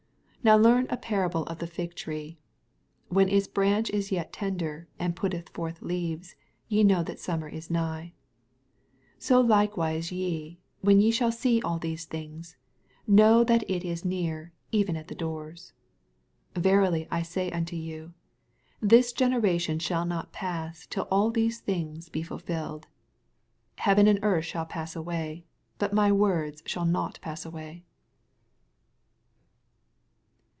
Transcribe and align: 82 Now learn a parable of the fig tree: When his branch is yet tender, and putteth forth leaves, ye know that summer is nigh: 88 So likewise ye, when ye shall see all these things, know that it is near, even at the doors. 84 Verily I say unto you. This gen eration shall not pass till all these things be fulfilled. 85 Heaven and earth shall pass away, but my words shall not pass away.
82 0.43 0.45
Now 0.49 0.57
learn 0.57 0.87
a 0.89 0.97
parable 0.97 1.43
of 1.43 1.59
the 1.59 1.67
fig 1.67 1.93
tree: 1.93 2.39
When 3.09 3.27
his 3.27 3.47
branch 3.47 3.91
is 3.91 4.11
yet 4.11 4.33
tender, 4.33 4.87
and 4.97 5.15
putteth 5.15 5.49
forth 5.49 5.83
leaves, 5.83 6.33
ye 6.67 6.83
know 6.83 7.03
that 7.03 7.19
summer 7.19 7.47
is 7.47 7.69
nigh: 7.69 8.05
88 9.17 9.23
So 9.23 9.39
likewise 9.39 10.11
ye, 10.11 10.59
when 10.79 10.99
ye 10.99 11.11
shall 11.11 11.31
see 11.31 11.61
all 11.61 11.77
these 11.77 12.05
things, 12.05 12.57
know 13.05 13.43
that 13.43 13.63
it 13.69 13.83
is 13.85 14.03
near, 14.03 14.51
even 14.71 14.95
at 14.95 15.09
the 15.09 15.13
doors. 15.13 15.73
84 16.55 16.63
Verily 16.63 17.07
I 17.11 17.21
say 17.21 17.51
unto 17.51 17.75
you. 17.75 18.15
This 18.81 19.13
gen 19.13 19.33
eration 19.33 19.79
shall 19.79 20.05
not 20.07 20.31
pass 20.31 20.87
till 20.87 21.07
all 21.11 21.29
these 21.29 21.59
things 21.59 22.09
be 22.09 22.23
fulfilled. 22.23 22.87
85 23.75 23.83
Heaven 23.85 24.07
and 24.07 24.19
earth 24.23 24.45
shall 24.45 24.65
pass 24.65 24.95
away, 24.95 25.45
but 25.77 25.93
my 25.93 26.11
words 26.11 26.63
shall 26.65 26.85
not 26.87 27.19
pass 27.21 27.45
away. 27.45 27.83